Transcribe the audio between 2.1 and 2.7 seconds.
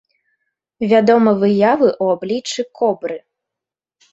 абліччы